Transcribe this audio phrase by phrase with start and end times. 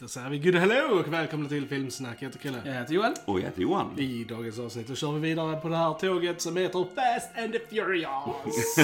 [0.00, 2.16] Då säger vi good hello och välkomna till Filmsnack.
[2.20, 2.60] Jag heter Chrille.
[2.64, 3.14] Jag heter Johan.
[3.24, 3.98] Och jag heter Johan.
[3.98, 7.52] I dagens avsnitt så kör vi vidare på det här tåget som heter Fast and
[7.52, 8.06] the Furious.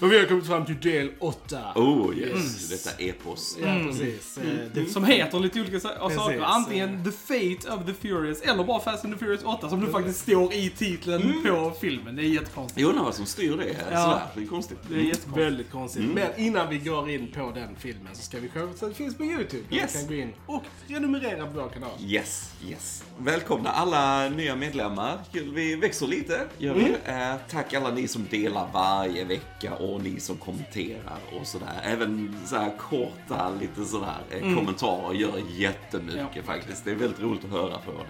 [0.00, 1.58] och vi har kommit fram till del 8.
[1.74, 3.58] Oh yes, detta epos.
[3.62, 4.38] Ja, precis.
[4.38, 4.44] Eh,
[4.74, 6.16] det- Som heter lite olika Precis.
[6.16, 6.40] saker.
[6.40, 9.90] Antingen The Fate of the Furious eller bara Fast and the Furious 8 som det
[9.92, 12.16] faktiskt står i titeln på filmen.
[12.16, 12.80] Det är jättekonstigt.
[12.80, 13.76] Jag undrar vad som styr det.
[13.90, 14.02] Ja.
[14.02, 14.78] Sådär, det är konstigt.
[14.88, 15.36] Det är jättekonstigt.
[15.46, 16.04] Väldigt konstigt.
[16.14, 18.43] Men innan vi går in på den filmen så ska vi
[18.80, 19.62] det finns på YouTube.
[19.70, 19.92] Där Yes.
[19.92, 21.90] Kan gå in och prenumerera på vår kanal.
[22.00, 23.04] Yes, yes.
[23.18, 25.18] Välkomna alla nya medlemmar.
[25.32, 26.94] Kul, Vi växer lite, gör vi.
[27.04, 31.80] Eh, tack alla ni som delar varje vecka och ni som kommenterar och sådär.
[31.82, 36.42] Även så här korta, lite sådär eh, kommentarer gör jättemycket Ja.
[36.42, 36.84] faktiskt.
[36.84, 38.04] Det är väldigt roligt att höra från er.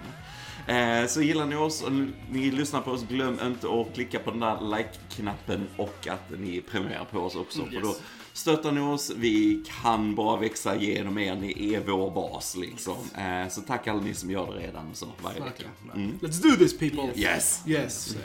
[0.67, 1.93] Eh, Så gillar ni oss och
[2.31, 6.61] ni lyssnar på oss, glöm inte att klicka på den där like-knappen och att ni
[6.61, 7.65] prenumererar på oss också.
[7.67, 7.95] För då
[8.35, 12.97] stöttar ni oss, vi kan bara växa genom er, ni är vår bas liksom.
[13.19, 15.65] Eh, Så tack alla ni som gör det redan så varje vecka.
[15.87, 16.19] Verkligen.
[16.21, 17.13] Let's do this people!
[17.23, 17.63] Yes!
[17.67, 18.17] Yes.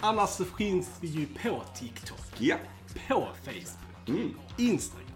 [0.00, 2.56] Annars så finns vi ju på TikTok, Ja.
[3.08, 5.06] på Facebook, Instagram,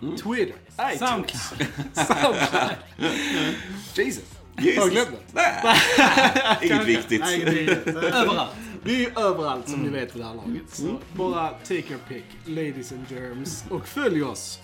[0.00, 0.54] Twitter,
[0.94, 1.68] iTunes, Soundcloud.
[1.94, 2.70] Soundcloud.
[3.96, 4.24] Jesus.
[4.60, 4.78] Jesus.
[4.78, 5.60] Har jag glömt det?
[5.64, 7.20] Nej, Inget viktigt.
[7.20, 7.90] Nej, är inte.
[8.00, 8.50] Överallt.
[8.82, 10.62] Vi är ju överallt som ni vet vid det här laget.
[10.70, 14.60] Så bara take your pick, ladies and germs, och följ oss.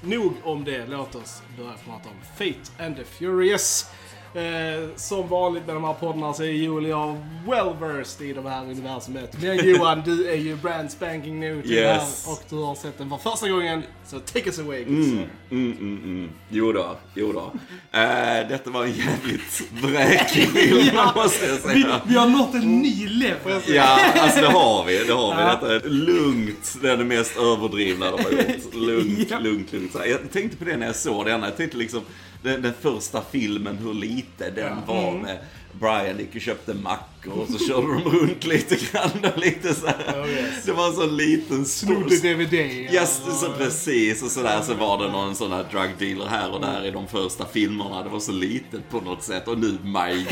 [0.00, 3.86] Nog om det, låt oss börja prata om Fate and the Furious.
[4.34, 8.32] Eh, som vanligt med de här poddarna så är Joel och jag well versed i
[8.32, 9.42] de här universumet.
[9.42, 11.82] Men Johan, du är ju brand spanking new till Yes.
[12.24, 13.82] det här och du har sett den för första gången.
[14.06, 14.82] Så take us away.
[14.82, 15.18] Mm,
[15.50, 16.30] mm, mm, mm.
[16.48, 17.52] Jo då, jo då.
[17.98, 22.00] Eh, detta var en jävligt vräkig film, måste jag Vi, säga.
[22.06, 23.62] vi har nått en ny level.
[23.68, 24.98] Ja, alltså det har vi.
[25.04, 25.42] Det har vi.
[25.42, 26.76] Detta är lugnt.
[26.82, 28.74] Det är det mest överdrivna de har gjort.
[28.74, 29.38] Lugnt, Ja.
[29.38, 29.96] lugnt, lugnt.
[30.06, 31.42] Jag tänkte på det när jag såg den.
[31.42, 32.00] Jag tänkte liksom
[32.44, 35.38] den, den första filmen, hur lite den var med
[35.72, 39.32] Brian gick och köpte mackor och så körde de runt lite grann.
[39.34, 40.22] Och lite så här.
[40.22, 40.64] Oh, yes.
[40.64, 42.28] Det var en sån liten Snodde stor...
[42.28, 42.54] DVD.
[42.54, 44.22] Yes, så precis.
[44.22, 47.06] Och sådär så var det någon sån här drug dealer här och där i de
[47.06, 48.02] första filmerna.
[48.02, 49.48] Det var så litet på något sätt.
[49.48, 50.24] Och nu, my god.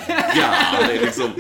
[0.88, 1.30] Det är liksom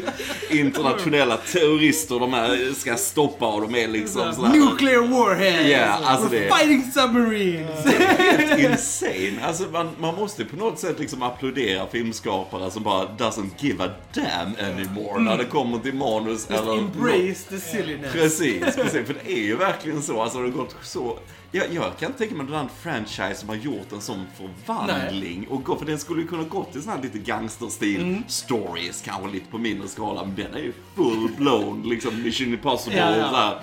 [0.50, 4.48] internationella terrorister de här ska stoppa och de är liksom sådär.
[4.48, 5.68] Nuclear warheads.
[5.68, 7.86] Ja, alltså We're det- fighting submarines.
[8.18, 9.46] Helt insane.
[9.46, 13.88] Alltså man, man måste på något sätt liksom applådera filmskapare som bara doesn't give a
[14.14, 18.12] damn anymore när det kommer till manus Just eller embrace the silliness.
[18.12, 19.06] Precis, precis.
[19.06, 20.22] För det är ju verkligen så.
[20.22, 21.18] Alltså det har gått så...
[21.54, 25.46] Jag, jag kan inte tänka mig någon annan franchise som har gjort en sån förvandling.
[25.50, 28.22] Och gå, för den skulle ju kunna gått till sån här lite gangsterstil Mm.
[28.28, 30.24] stories, kanske lite på mindre skala.
[30.24, 32.98] Men den är ju full-blown, liksom Mission Impossible.
[32.98, 33.60] Ja, ja.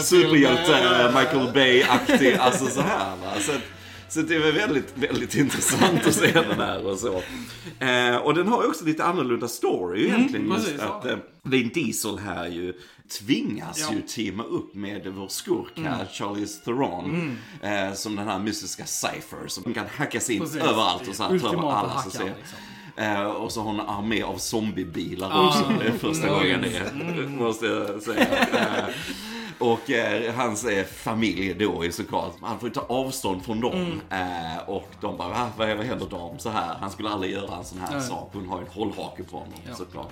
[0.00, 3.32] Superhjälte- Michael Bay-aktig, alltså så här va.
[3.40, 3.58] Så, att-
[4.10, 7.22] så det väl väldigt, väldigt intressant att se den här och så.
[7.84, 10.46] Eh, och den har ju också lite annorlunda story egentligen.
[10.50, 10.98] just precis, ja.
[10.98, 12.74] att, eh, Vin Diesel här ju
[13.20, 13.94] tvingas Ja.
[13.96, 17.36] ju teama upp med vår skurk här, Charlize Theron.
[17.62, 20.60] Eh, som den här mystiska Cypher som kan hacka sig in Precis.
[20.62, 22.34] överallt och så här, ta alla som ser.
[22.96, 25.46] Eh, och så har hon en armé av zombiebilar Ah.
[25.48, 25.72] också.
[25.80, 26.38] Det är första Mm.
[26.38, 26.60] gången
[27.16, 28.26] det måste jag säga.
[28.52, 28.84] Eh,
[29.60, 33.72] och eh, hans eh, familj då är såklart, han får ju ta avstånd från dem.
[34.10, 34.28] Mm.
[34.54, 36.74] Eh, och de bara, Va, vad, vad händer dem så här?
[36.80, 38.02] Han skulle aldrig göra en sån här Nej.
[38.02, 38.30] sak.
[38.32, 39.74] Hon har ju en hållhake på honom Ja.
[39.74, 40.10] såklart.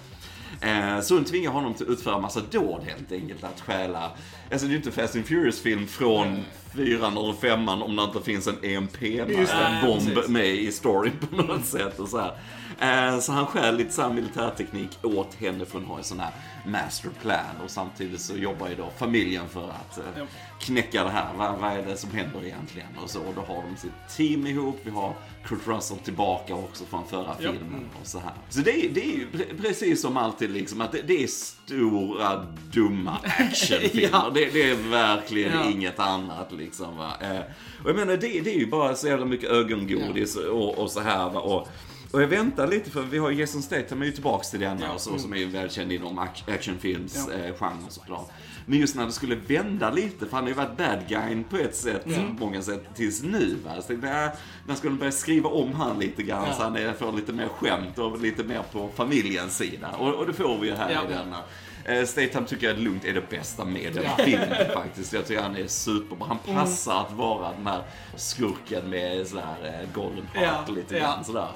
[0.60, 3.44] Eh, så hon tvingar honom till att utföra massa dåd helt enkelt.
[3.44, 4.10] Att stjäla,
[4.53, 6.44] alltså det är ju inte Fast and Furious-film från
[6.75, 10.28] fyran eller femman om det inte finns en EMP, Just det, en bomb precis.
[10.31, 11.98] med i storyn på något sätt.
[11.98, 12.32] Och så, här.
[12.80, 16.20] Eh, så han stjäl lite så här militärteknik åt henne för hon har en sån
[16.20, 16.30] här
[16.66, 17.60] masterplan.
[17.64, 20.24] Och samtidigt så jobbar ju då familjen för att eh,
[20.60, 21.26] knäcka det här.
[21.36, 22.88] Vad, vad är det som händer egentligen?
[23.04, 24.80] Och så och då har de sitt team ihop.
[24.82, 25.12] Vi har
[25.46, 27.52] Kurt Russell tillbaka också från förra Ja.
[27.52, 27.88] filmen.
[28.00, 28.32] Och så här.
[28.48, 31.26] Så det, är- det är ju pre- precis som alltid liksom att det, det är
[31.26, 34.08] stora dumma actionfilmer.
[34.12, 34.31] Ja.
[34.34, 35.70] det, det är verkligen Ja.
[35.70, 36.96] inget annat liksom.
[36.96, 37.12] Va?
[37.20, 37.40] Eh,
[37.84, 41.00] och jag menar det, det är ju bara så jävla mycket ögongodis och, och så
[41.00, 41.31] här.
[41.31, 41.40] Va?
[41.40, 41.69] Och,
[42.12, 44.78] och jag väntar lite för vi har ju Jason Statham är ju tillbaks till den
[44.82, 44.93] Ja.
[44.93, 47.34] och så, som är ju välkänd inom ac- actionfilms Ja.
[47.66, 48.31] eh, såklart.
[48.66, 51.56] Men just när det skulle vända lite, för han har ju varit bad guyn på
[51.56, 53.56] ett sätt, på många sätt, tills nu.
[53.64, 53.70] Va?
[53.76, 54.28] Så tänkte, äh,
[54.66, 56.55] när skulle de börja skriva om han lite grann Ja.
[56.55, 59.88] så han är, får lite mer skämt och lite mer på familjens sida.
[59.99, 61.05] Och, och det får vi ju här Ja.
[61.05, 61.38] i denna.
[61.84, 64.25] Eh, Statham tycker jag lugnt är det bästa med den Ja.
[64.25, 65.12] filmen faktiskt.
[65.12, 66.26] Jag tycker han är superbra.
[66.28, 67.82] Han passar att vara den här
[68.16, 71.49] skurken med sån här eh, golden heart Ja, lite grann sådär.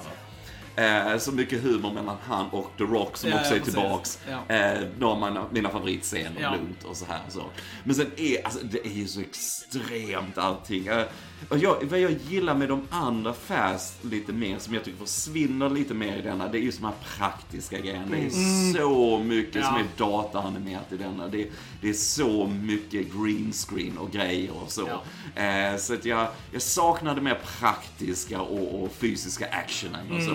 [0.75, 3.73] Eh, så mycket humor mellan han och The Rock som Ja, också är precis.
[3.73, 4.19] tillbaks.
[4.29, 4.55] Ja.
[4.55, 6.51] Eh, några av mina, favoritscener, Ja.
[6.55, 7.19] lugnt och så här.
[7.29, 7.43] Så.
[7.83, 10.87] Men sen är, alltså, det är ju så extremt allting.
[10.87, 11.03] Eh,
[11.49, 15.69] och jag, vad jag gillar med de andra Fast lite mer, som jag tycker försvinner
[15.69, 18.05] lite mer i denna, det är just de här praktiska grejerna.
[18.11, 19.87] Det är så mycket som Mm.
[19.97, 20.05] Ja.
[20.05, 21.27] är dataanimerat i denna.
[21.27, 21.47] Det,
[21.81, 24.87] det är så mycket green screen och grejer och så.
[25.35, 30.31] Eh, så att jag, jag saknade mer praktiska och, och fysiska actionen och så.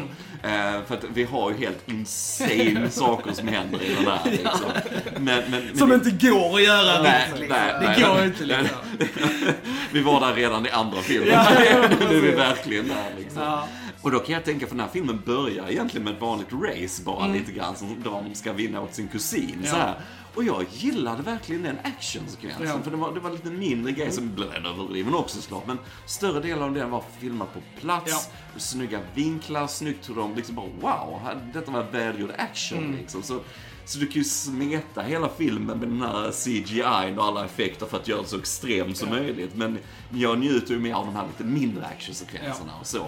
[0.49, 4.31] Eh, för att vi har ju helt insane saker som händer i den här.
[4.31, 4.71] Liksom.
[5.19, 8.03] Men, men, men Som inte går att göra Nej, rätt, nej, Det nej.
[8.03, 8.77] går inte liksom.
[9.93, 11.29] Vi var där redan i andra filmen.
[11.29, 13.43] Ja, ja, nu är vi verkligen där liksom.
[13.43, 13.69] Ja.
[14.03, 17.03] Och då kan jag tänka, för den här filmen börjar egentligen med ett vanligt race
[17.05, 17.37] bara Mm.
[17.39, 19.59] lite grann, som de ska vinna åt sin kusin.
[19.65, 19.71] Ja.
[19.71, 19.95] Så här.
[20.35, 22.83] Och jag gillade verkligen den actionsekvensen, Ja.
[22.85, 26.41] för det var, det var lite mindre grejer som blev överdriven också såklart, men större
[26.41, 31.21] delen av den var filmad på plats, snygga vinklar, snyggt hur de liksom bara wow,
[31.55, 32.97] detta var välgjord action Mm.
[32.97, 33.23] liksom.
[33.23, 33.41] Så,
[33.89, 37.97] så du kan ju smeta hela filmen med den här CGI och alla effekter för
[37.97, 39.55] att göra det så extremt som möjligt.
[39.55, 39.79] Men
[40.11, 43.07] jag njuter ju mer av de här lite mindre actionsekvenserna och så.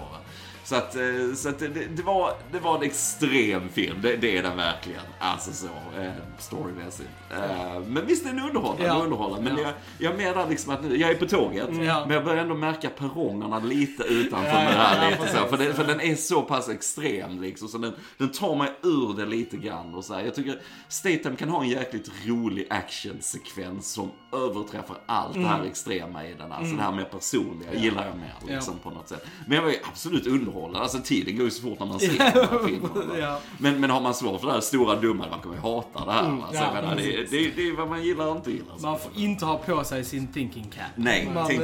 [0.63, 1.01] Så att, eh,
[1.35, 5.01] så att det, det, var, det var en extrem film, det, det är den verkligen.
[5.19, 5.65] Alltså så,
[6.01, 7.09] eh, storymässigt.
[7.31, 8.93] Eh, men visst, den är underhållande, Ja.
[9.03, 9.49] underhållande.
[9.53, 9.71] Men Ja.
[9.97, 12.05] jag, jag med där liksom att nu, jag är på tåget, Ja.
[12.05, 15.47] men jag börjar ändå märka perrongerna lite utanför Ja, mig här lite så.
[15.47, 19.13] För, det, för den är så pass extrem liksom, så den, den tar mig ur
[19.17, 19.95] det lite grann.
[19.95, 20.21] Och så här.
[20.23, 25.51] Jag tycker Statham kan ha en jäkligt rolig actionsekvens som överträffar allt det Mm.
[25.51, 26.51] här extrema i den.
[26.51, 29.25] Alltså det här mer personliga gillar jag mer liksom, på något sätt.
[29.47, 30.79] Men jag var ju absolut underhållande.
[30.79, 33.17] Alltså tiden går ju så fort när man ser de här filmerna.
[33.19, 33.39] Ja.
[33.57, 36.11] Men, men har man svårt för det här stora dumma, man kommer ju hata det
[36.11, 36.23] här.
[36.23, 36.47] va.
[36.51, 38.75] Så ja, menar, det, det, det är vad man gillar och inte gillar.
[38.81, 40.83] Man får inte ha på sig sin thinking cap.
[40.95, 41.59] Nej, Man- tänk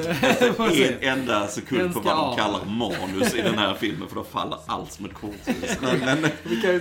[0.57, 0.91] Precis.
[1.01, 4.57] en enda sekund på vad de kallar manus i den här filmen, för då faller
[4.67, 5.77] allt som ett korthus.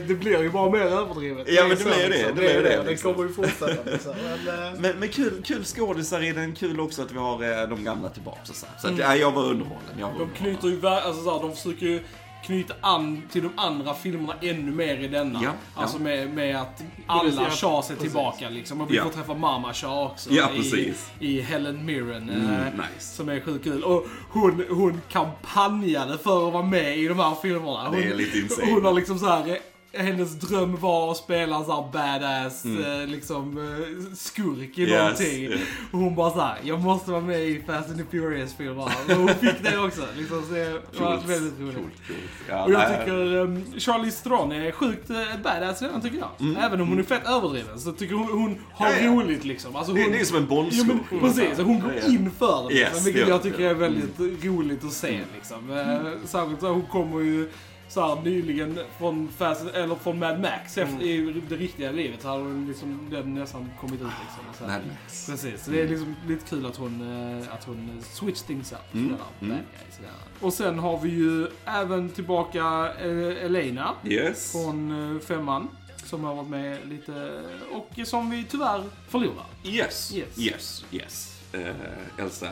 [0.09, 1.47] Det blir ju bara mer överdrivet.
[1.51, 2.29] Ja, men det så, blir det, liksom.
[2.29, 3.15] det blir det, Det liksom.
[3.15, 3.91] kommer ju fortsätta.
[3.91, 4.13] Liksom.
[4.45, 7.69] Men, eh, men, men kul, kul skådisar i den, kul också att vi har eh,
[7.69, 8.39] de gamla tillbaka.
[8.45, 9.01] Så, så att, Mm.
[9.01, 9.83] ja, jag var underhållen.
[9.99, 10.57] Jag var De underhållen.
[10.59, 11.96] knyter ju, alltså så här, de försöker ju
[12.45, 15.41] knyta an till de andra filmerna ännu mer i denna.
[15.43, 16.03] Ja, Alltså ja.
[16.03, 18.81] med, med att alla Ja, Shaws är tillbaka liksom.
[18.81, 19.03] Och vi Ja.
[19.05, 20.31] får träffa Mama Shaw också.
[20.31, 20.95] Ja, i.
[21.19, 22.31] I Helen Mirren.
[22.31, 23.15] Mm, eh, nice.
[23.17, 23.83] Som är sjukt kul.
[23.85, 27.89] Och hon, hon kampanjade för att vara med i de här filmerna.
[27.89, 28.73] Hon, Det är lite insane.
[28.73, 29.59] Hon har liksom så här.
[29.97, 34.95] Eh, Hennes dröm var att spela sån här badass eh, liksom, eh, skurk i Mm.
[34.95, 35.43] Yes, någonting.
[35.43, 35.61] yeah.
[35.93, 38.83] Och hon bara såhär, jag måste vara med i Fast and the Furious-filmerna.
[39.09, 40.03] Och hon fick det också.
[40.19, 41.75] Liksom, så det var väldigt roligt.
[41.77, 42.19] coolt, coolt.
[42.49, 46.57] Ja, Och jag nej, tycker um, Charlie Theron är sjukt uh, badass redan tycker jag.
[46.65, 49.05] Även om hon är fett överdriven så tycker hon hon har Mm.
[49.05, 49.17] Ja, ja.
[49.25, 49.77] roligt liksom.
[49.77, 50.87] Alltså, hon, det är som en Jo, Bondskog.
[51.11, 52.75] men precis, hon går in för det.
[52.75, 55.21] Yes, Liksom, vilket det jag tycker är väldigt roligt att se.
[55.35, 55.71] Liksom.
[55.71, 55.87] Eh,
[56.25, 57.51] Särskilt så hon kommer ju
[57.89, 60.79] så här, nyligen från, Fast, eller från Mad Max.
[60.79, 64.01] Efter, I det riktiga livet så hade hon liksom, den nästan kommit ut.
[64.01, 64.79] Liksom, och så här.
[64.79, 65.27] Mad Max.
[65.27, 67.01] Precis, så det är liksom lite kul att hon,
[67.41, 68.79] eh, att hon eh, switch things up.
[68.95, 69.57] Mm, sådär, mm.
[69.57, 70.11] bad guy, sådär.
[70.41, 74.53] Och sen har vi ju även tillbaka eh, Elena Yes.
[74.53, 75.69] från femman.
[76.05, 77.43] Som har varit med lite
[77.73, 79.47] och som vi tyvärr förlorar.
[79.65, 80.39] Yes, Yes.
[80.39, 81.36] yes, yes.
[81.53, 82.49] Eh, Elsa.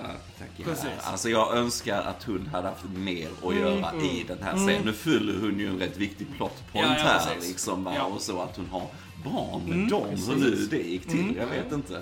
[0.64, 0.86] Precis.
[1.02, 4.82] Alltså jag önskar att hon hade haft mer att göra i den här scenen.
[4.84, 7.86] Nu fyller hon ju en rätt viktig plot point Ja, ja, här liksom.
[7.86, 8.86] Och så att hon har
[9.24, 10.06] barn med Mm, dem.
[10.28, 10.70] Hur nu precis.
[10.70, 12.00] det gick till, jag vet inte.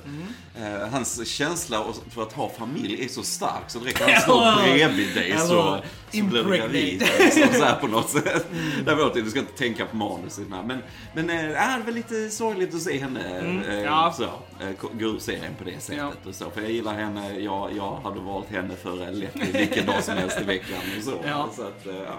[0.60, 4.62] Eh, hans känsla för att ha familj är så stark så direkt när han står
[4.62, 7.00] bredvid dig så, Eller så blir du gravid.
[7.18, 8.46] Liksom, så här på något sätt.
[8.84, 10.48] Där var det, du ska inte tänka på manuset.
[10.48, 10.66] Men,
[11.14, 14.14] men äh, det är väl lite sorgligt att se henne eh, ja.
[14.16, 15.98] så, eh, gå ur serien på det sättet.
[16.24, 16.28] Ja.
[16.28, 16.50] Och så.
[16.50, 20.16] För jag gillar henne, jag, jag hade valt henne för eh, lätt vilken dag som
[20.16, 20.78] helst i veckan.
[20.98, 21.14] Och så.
[21.26, 21.50] Ja.
[21.56, 22.18] Så att, eh, ja.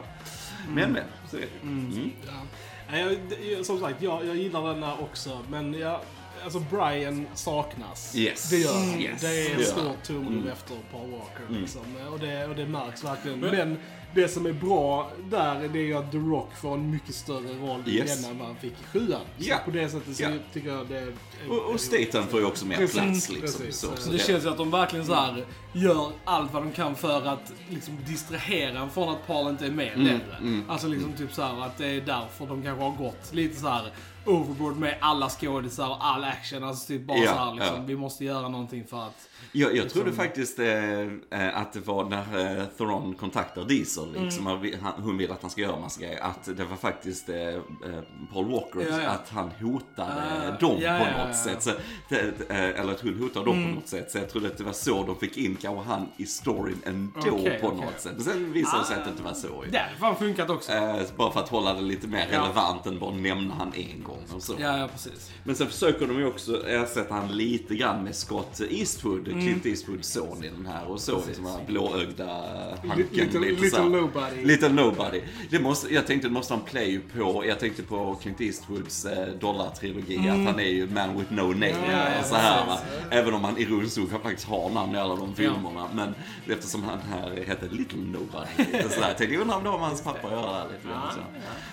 [0.69, 1.47] Men men, så är det.
[1.67, 2.11] Mm.
[2.99, 5.99] Jag, som sagt, jag, jag gillar denna också, men jag,
[6.43, 8.15] alltså Brian saknas.
[8.15, 8.49] Yes.
[8.49, 8.83] Det gör han.
[8.89, 9.01] Mm.
[9.01, 9.95] Yes, Det är stort han.
[10.03, 10.47] tum Mm.
[10.47, 11.59] efter Paul Walker.
[11.61, 11.81] Liksom.
[12.13, 13.39] Och, det, och det märks verkligen.
[13.39, 13.77] Men- Men,
[14.15, 17.53] det som är bra där det är ju att The Rock får en mycket större
[17.53, 18.25] roll Yes.
[18.27, 19.21] än vad han fick i sjuan.
[19.37, 19.57] Ja.
[19.57, 20.29] Så på det sättet så Ja.
[20.53, 21.13] tycker jag det är...
[21.49, 23.61] Och, och Statham får ju också mer Precis, plats liksom.
[23.61, 23.79] precis.
[23.79, 26.63] Så, Så så Det det- känns ju att de verkligen så här gör allt vad
[26.63, 30.61] de kan för att liksom distrahera en från att Paul inte är med längre.
[30.67, 33.67] Alltså liksom typ så här att det är därför de kanske har gått lite så
[33.67, 33.91] här
[34.25, 36.63] overboard med alla skådisar och all action.
[36.63, 37.83] Alltså typ bara Ja, så här liksom, ja.
[37.85, 39.29] vi måste göra någonting för att...
[39.55, 44.47] Jag, jag trodde faktiskt eh, eh, att det var när eh, Theron kontaktar Diesel, liksom,
[44.47, 44.73] Mm.
[44.81, 47.55] han hon vill att han ska göra massa grejer, att det var faktiskt eh, eh,
[48.33, 49.09] Paul Walker, Ja, ja.
[49.09, 50.11] att han hotade
[50.47, 51.23] Ah, dem ja, på något.
[51.23, 51.33] Mm.
[51.33, 51.63] sätt.
[51.63, 51.71] Så,
[52.09, 54.11] det, eh, eller att hon hotade dem på något sätt.
[54.11, 57.19] Så jag trodde att det var så de fick in kanske han i storyn ändå
[57.31, 58.11] Okej, på något sätt.
[58.15, 58.99] Men sen visade det sig Ah.
[58.99, 59.63] att det inte var så.
[59.71, 60.71] Det hade fan funkat också.
[61.17, 64.41] Bara för att hålla det lite mer relevant än bara nämna han en gång och
[64.43, 64.53] så.
[64.59, 65.31] Ja, ja precis.
[65.43, 69.42] Men sen försöker de ju också ersätta han lite grann med Scott Eastwood, Mm.
[69.43, 70.87] Clint Eastwoods son i den här.
[70.87, 72.25] Och så liksom den här blåögda
[72.87, 73.07] hanken.
[73.11, 73.89] Little, lite little här.
[73.89, 74.45] nobody.
[74.45, 75.21] Little Nobody.
[75.49, 79.27] Det måste, jag tänkte det måste han play på, jag tänkte på Clint Eastwoods eh,
[79.27, 81.69] dollartrilogi, att han är ju man with no name.
[81.69, 81.91] Mm.
[81.91, 82.79] Ja, ja, och så här, va?
[83.11, 85.87] Även om han ironiskt nog faktiskt har namn i alla de filmerna.
[85.93, 86.15] Men
[86.49, 88.89] eftersom han här heter Little Nobody.
[88.89, 90.63] Så här, tänkte jag undrar om det har med hans pappa att göra.
[90.63, 91.19] Lite grann, så.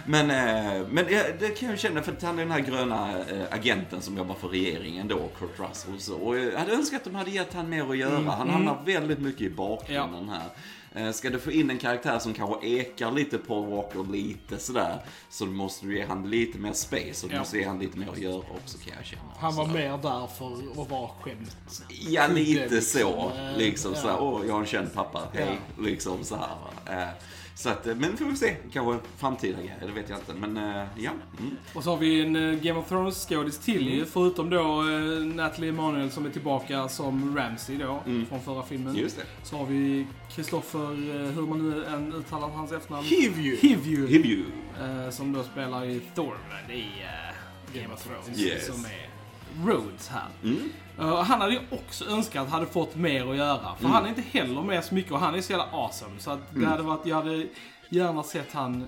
[0.07, 3.11] Men, eh, men ja, det kan jag känna, för att han är den här gröna
[3.11, 6.01] eh, agenten som jobbar för regeringen då, Kurt Russell.
[6.01, 8.31] Så, och jag hade önskat att de hade gett han mer att göra.
[8.31, 10.49] Han hamnar väldigt mycket i bakgrunden här.
[10.95, 15.01] Eh, Ska du få in en karaktär som kanske ekar lite Paul Walker lite sådär,
[15.31, 17.39] så måste du ge han lite mer space och du Ja.
[17.41, 19.23] måste ge han lite mer att göra också kan jag känna.
[19.39, 19.71] Han var Så.
[19.71, 21.57] mer där för att vara skämt.
[22.09, 22.99] Ja, lite Kudde, så.
[22.99, 23.59] liksom.
[23.59, 24.01] Liksom Ja.
[24.01, 25.59] såhär, åh, jag har en känd pappa, hej.
[25.81, 26.43] Liksom så här.
[26.87, 26.93] va.
[27.03, 27.09] Eh,
[27.61, 30.35] Så att, eh, men får vi se, kanske framtida grejer, det vet jag inte.
[30.35, 31.11] Men eh, ja.
[31.39, 31.57] Mm.
[31.75, 34.83] Och så har vi en eh, Game of Thrones-skådis till ju, förutom då
[35.35, 38.97] Natalie Emanuel som är tillbaka som Ramsey då, från förra filmen.
[38.97, 39.23] Just det.
[39.43, 40.89] Så har vi Kristoffer,
[41.35, 43.07] hur man nu än uttalar hans efternamn.
[43.07, 43.57] Hivju.
[43.57, 44.07] Hivju.
[44.07, 44.45] Hivju.
[45.11, 46.85] som då spelar i Thormund i
[47.75, 48.39] Game of Thrones.
[48.39, 48.67] Yes.
[48.67, 49.11] Som är
[49.67, 50.29] Rhodes här.
[50.43, 50.71] Mm.
[51.01, 53.75] Eh, han hade ju också önskat hade fått mer att göra.
[53.81, 56.19] För han är inte heller med så mycket och han är så jävla awesome.
[56.19, 57.47] Så att det hade varit, jag hade
[57.89, 58.85] gärna sett han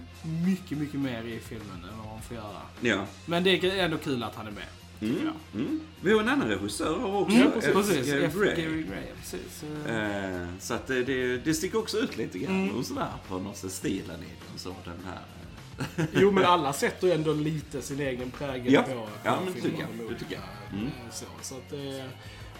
[0.47, 2.61] mycket, mycket mer i filmen än vad han får göra.
[2.81, 3.04] Ja.
[3.26, 4.64] Men det är ändå kul att han är med.
[5.00, 5.61] jag.
[5.61, 5.81] Mm.
[6.00, 7.37] Vi har en annan regissör också.
[7.37, 7.64] Mm, F.
[7.73, 8.07] precis.
[8.11, 8.35] Gary F.
[8.35, 8.54] Gray.
[8.64, 9.02] Gary Gray.
[9.21, 9.64] Precis.
[9.87, 12.76] Eh, Eh, Så att det, det, det sticker också ut lite grann Mm.
[12.76, 14.59] och sådär på något sätt stilen i den.
[14.59, 15.19] Så den här.
[15.99, 18.83] Eh, Jo, men alla sätter ju ändå lite sin egen prägel Ja.
[18.83, 20.09] på, Ja, men det tycker jag.
[20.11, 20.43] Det tycker jag.
[20.43, 20.49] eh,
[20.81, 20.91] Mm.
[21.12, 22.05] Så, så att, eh,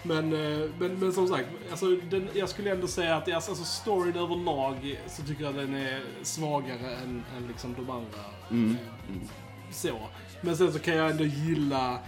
[0.03, 3.65] men, eh, men, men som sagt, alltså, den, jag skulle ändå säga att alltså, alltså,
[3.65, 8.19] storyn överlag så tycker jag den är svagare än, än liksom de andra.
[8.51, 8.71] Mm.
[8.71, 9.27] eh,
[9.71, 9.99] Så.
[10.41, 11.99] Men sen så kan jag ändå gilla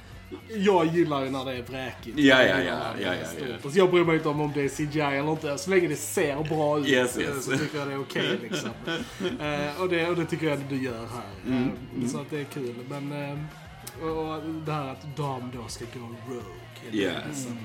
[0.57, 2.19] jag gillar ju när det är vräkigt.
[2.19, 3.53] Ja, ja, ja, ja, ja, ja.
[3.63, 5.57] Alltså, jag bryr mig inte om om det är CGI eller inte.
[5.57, 7.45] Så länge det ser bra ut Yes, eh, yes.
[7.45, 8.39] så tycker jag det är okej.
[8.41, 8.69] liksom.
[9.39, 11.55] Eh, och, det, och det tycker jag att du gör här.
[11.57, 11.71] Mm,
[12.03, 12.75] Eh, Så att det är kul.
[12.89, 13.37] Men eh,
[14.07, 15.99] och det här att Dam då ska gå
[16.33, 16.43] rogue.
[16.91, 17.13] Yes.
[17.27, 17.57] liksom.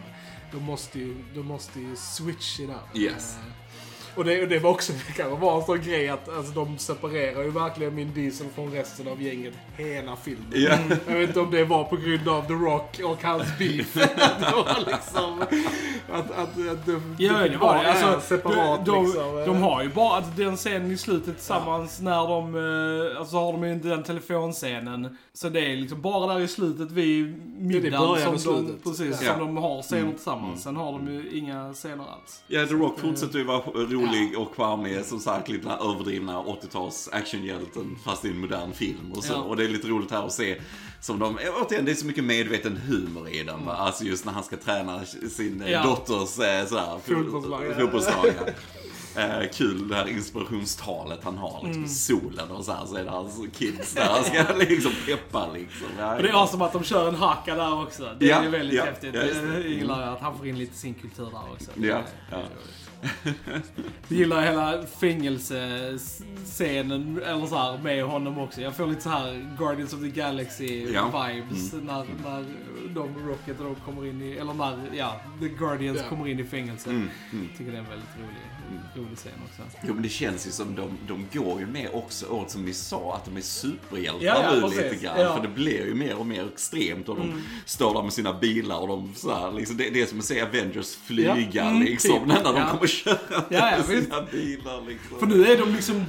[0.52, 2.98] De måste ju, de måste ju switch it up.
[3.00, 3.36] Yes.
[3.36, 3.44] Eh,
[4.14, 6.78] och det, och det var också det kanske var en sån grej att alltså, de
[6.78, 10.46] separerar ju verkligen min diesel från resten av gänget hela filmen.
[10.54, 10.78] Ja.
[11.08, 13.94] Jag vet inte om det var på grund av The Rock och hans beef.
[13.94, 15.42] det var liksom...
[16.12, 16.38] Att, att,
[16.70, 17.92] att de, Ja, det var det.
[17.92, 19.42] Alltså, separat de, de, liksom.
[19.46, 22.54] de har ju bara att den scenen i slutet tillsammans när de...
[22.54, 25.18] eh, Alltså har de ju inte den telefonscenen.
[25.32, 29.22] Så det är liksom bara där i slutet vid middagen början som, och de, precis,
[29.22, 29.30] Ja.
[29.32, 30.62] som de har scener tillsammans.
[30.62, 32.42] Sen har de ju inga scener alls.
[32.46, 33.62] Ja, The Rock fortsätter ju vara
[34.06, 38.72] rolig och charmig, som sagt, lite den här överdrivna 80-tals actionhjälten fast i en modern
[38.72, 39.32] film och så.
[39.32, 39.38] Ja.
[39.42, 40.60] Och det är lite roligt här att se
[41.00, 43.72] som de, återigen, det är så mycket medveten humor i den va?
[43.76, 45.82] Alltså just när han ska träna sin eh, Ja.
[45.82, 46.66] dotters eh,
[47.80, 48.36] Fotbollslag.
[49.16, 53.04] Eh, kul det här inspirationstalet han har liksom, i solen och så här så är
[53.04, 54.04] det hans kids där.
[54.04, 55.86] Han ska liksom peppa liksom.
[55.98, 58.16] Ja, Och det är som att de kör en hacka där också.
[58.18, 59.14] Det Ja, är ju väldigt ja, häftigt.
[59.14, 59.54] ja, det.
[59.54, 61.70] Jag gillar att han får in lite sin kultur där också.
[61.74, 62.42] Ja, ja.
[64.08, 68.60] Jag gillar hela fängelsescenen eller så här, med honom också.
[68.60, 71.26] Jag får lite så här Guardians of the Galaxy Ja.
[71.28, 72.44] vibes när, när
[72.94, 76.44] de Rocket och de kommer in i, eller när, ja, The Guardians kommer in i
[76.44, 76.90] fängelse.
[76.90, 77.48] Mm, mm.
[77.58, 78.36] Tycker det är väldigt rolig,
[78.94, 79.78] rolig scen också.
[79.82, 82.74] Jo men det känns ju som de, de går ju med också åt som vi
[82.74, 84.78] sa, att de är superhjältar Ja, ja, nu precis.
[84.78, 85.20] lite grann.
[85.20, 85.22] Ja.
[85.22, 85.34] Mm.
[85.34, 88.78] För det blir ju mer och mer extremt och de står där med sina bilar
[88.78, 91.82] och de så här, liksom, det, det är som att se Avengers flyga Ja, mm,
[91.82, 92.10] liksom.
[92.10, 92.26] typ.
[92.26, 93.18] När de kommer köra
[93.50, 95.18] med sina bilar liksom.
[95.18, 96.04] För nu är de liksom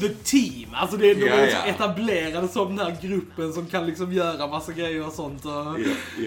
[0.00, 0.74] the team.
[0.74, 1.64] Alltså det är, de är ja.
[1.64, 5.44] etablerade som den här gruppen som kan liksom göra massa grejer och sånt.
[5.44, 5.66] Och,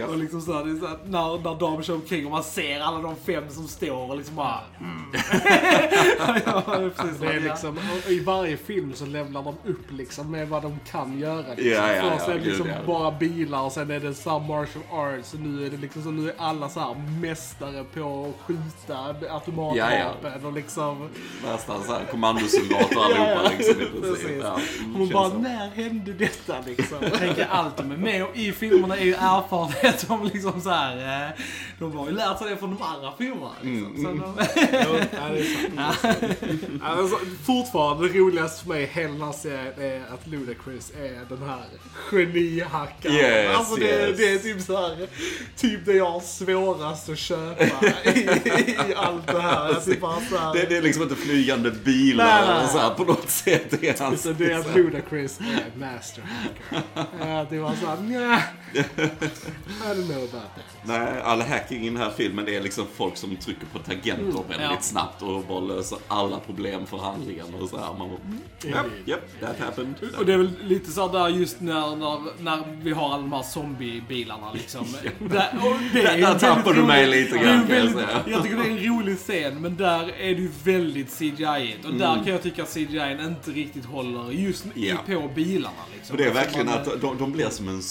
[0.10, 3.00] och liksom så här, så att när, när de kör omkring och man ser alla
[3.00, 4.60] de fem som står och liksom bara...
[4.80, 5.12] Mm.
[6.46, 6.62] ja,
[6.96, 10.80] precis, Det är liksom, I varje film så levlar de upp liksom med vad de
[10.92, 11.38] kan göra.
[11.56, 11.66] Liksom.
[11.72, 12.86] Ja, ja, Först är det liksom gud, ja.
[12.88, 15.34] bara bilar och sen är det så martial arts.
[15.34, 19.16] Och nu är det liksom så nu är alla så här mästare på att skjuta
[19.30, 20.46] automatvapen.
[20.46, 21.10] Och liksom...
[21.46, 24.32] Nästan så här kommandosoldater allihopa liksom i princip.
[24.44, 24.60] Ja,
[24.96, 25.38] mm, bara, så.
[25.38, 26.98] när hände detta liksom?
[27.02, 30.70] Jag tänker allt de är med och i filmerna är ju erfarenhet om liksom så
[30.70, 31.26] här.
[31.28, 31.32] eh,
[31.80, 33.52] De har ju lärt sig det från de andra filmerna.
[33.62, 34.06] Liksom.
[34.06, 34.34] Mm, Så de,
[34.72, 35.65] Jo, ja, det är sant.
[36.82, 41.26] Alltså, fortfarande det roligaste för mig i hela den här serien är att Ludacris är
[41.30, 41.66] den här
[42.12, 43.16] genihackaren.
[43.16, 44.18] Yes, alltså det, yes.
[44.18, 45.08] det är typ så här,
[45.58, 47.64] typ det jag har svårast att köpa
[48.06, 48.20] i,
[48.90, 49.68] i allt det här.
[49.74, 53.30] Jag typ här, Det, det är liksom inte flygande bilar Nej, så här på något
[53.30, 53.82] sätt.
[53.82, 54.22] Det är hans...
[54.22, 56.84] så det är att Ludacris är master hacker.
[57.20, 58.42] Ja, Det var såhär, nja.
[58.74, 58.80] I
[59.88, 60.66] don't know about that.
[60.84, 64.60] Nej, all hacking i den här filmen är liksom folk som trycker på tangenter väldigt
[64.62, 64.78] Ja.
[64.82, 67.88] snabbt och bara löser alla problem för handlingen och så här.
[67.98, 69.96] Man bara, mm, yep, yep, that happened.
[70.18, 73.34] och det är väl lite så där just när, när, när vi har alla de
[73.34, 74.86] här zombiebilarna liksom.
[75.20, 78.24] Där, och det Där- där tappar du mig lite grann, kan jag säga.
[78.28, 81.94] Jag tycker det är en rolig scen, men där är det ju väldigt CGI Och
[81.94, 84.96] där kan jag tycka att CGI inte riktigt håller just Ja.
[85.06, 86.18] på bilarna liksom.
[86.18, 87.82] För det är Alltså, verkligen man- att de, de blir som en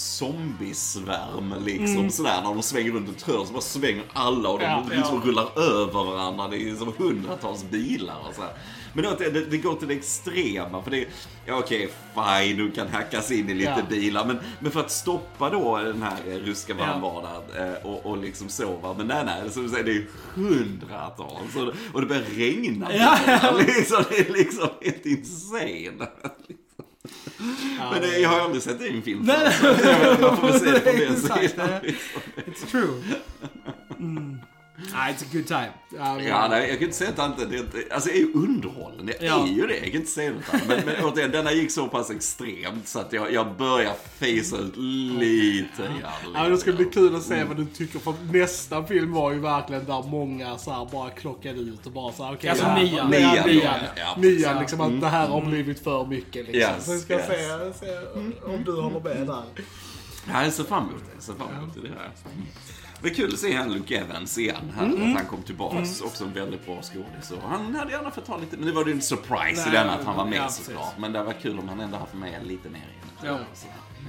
[0.59, 2.41] zombiesvärm liksom sådär.
[2.43, 5.29] När de svänger runt ett hörn så bara svänger alla och de Ja, liksom ja.
[5.29, 6.47] rullar över varandra.
[6.47, 8.51] Det är som hundratals bilar och så här.
[8.93, 10.83] Men då, det, det går till det extrema.
[10.83, 11.07] För det är,
[11.45, 13.85] ja okej, fine, du kan hackas in i lite Ja.
[13.89, 14.25] bilar.
[14.25, 17.43] Men, men för att stoppa då den här ryska vad han Ja.
[17.57, 18.93] eh, och, och liksom sova.
[18.97, 21.55] Men nej, nej, så det är hundratals.
[21.55, 22.93] Och, och det börjar regna.
[22.95, 23.17] Ja.
[23.67, 26.07] Liksom, det är liksom helt insane.
[27.91, 30.39] Men det, jag har aldrig sett det i en film Nej, förut, så jag vet
[30.39, 31.69] inte, se det på den sidan.
[31.83, 32.21] liksom.
[32.35, 33.01] It's true.
[34.95, 35.07] Mm.
[35.07, 35.69] Ah, it's a good time.
[35.97, 38.15] Ja, men- Ja, nej, jag kan inte säga att det inte, det, inte- alltså det
[38.15, 39.13] är ju underhållande.
[39.19, 39.43] Det Ja.
[39.47, 40.67] är ju det, jag kan inte säga något annat.
[40.67, 44.77] Men, men återigen, denna gick så pass extremt så att jag, jag börjar facea ut
[45.19, 46.11] lite grann.
[46.33, 49.31] Ja, men det skulle bli kul att se vad du tycker för nästa film var
[49.31, 52.49] ju verkligen där många så här bara klockade ut och bara så här, okej.
[52.49, 53.09] Alltså ja, nian.
[53.09, 56.55] Nian, Nian, nian, ja, nian liksom att det här har blivit för mycket liksom.
[56.75, 57.27] Yes, så vi ska yes.
[57.79, 57.97] se, se
[58.45, 59.43] om du håller med där.
[60.33, 61.11] Ja, jag ser fram emot det.
[61.13, 62.09] Jag ser fram emot det här.
[63.01, 64.73] Det är kul att se han Luke Evans igen.
[64.77, 66.01] Han, Att han kom tillbaks.
[66.01, 67.33] Också en väldigt bra skådis.
[67.47, 68.57] Han hade gärna fått ta lite...
[68.57, 70.93] Men det var ju en surprise i Nej, den att han var med ja, såklart.
[70.97, 73.25] Men det var kul om han ändå haft med lite mer i.
[73.25, 73.37] Ja.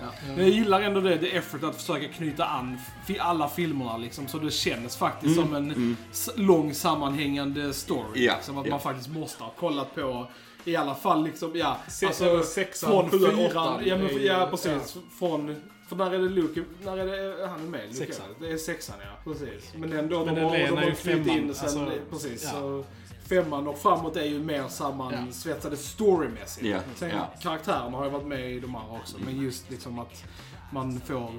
[0.00, 0.06] Ja.
[0.28, 2.78] Men jag gillar ändå det, det effort att försöka knyta an
[3.20, 8.24] alla filmerna liksom, så det känns faktiskt som en s- lång sammanhängande story.
[8.24, 8.70] Ja, Liksom, att ja.
[8.70, 10.26] man faktiskt måste ha kollat på
[10.64, 11.76] i alla fall liksom, ja.
[11.88, 13.82] Se- alltså, sexan, från fyran.
[13.84, 14.96] Ja, men, ja, precis.
[15.18, 17.06] Från, för när är det Luke, när är
[17.38, 17.80] det han är med?
[17.84, 18.26] Luke Sexan.
[18.40, 19.72] Det är sexan ja, precis.
[19.76, 22.44] Men ändå, Men de den har, de har femman, in sen, alltså, precis.
[22.44, 22.50] ja.
[22.50, 22.84] Så,
[23.28, 26.66] femman och framåt är ju mer sammansvetsade storymässigt.
[26.66, 27.30] Ja, Sen ja.
[27.42, 30.24] karaktärerna har ju varit med i de andra också, men just liksom att
[30.72, 31.30] man får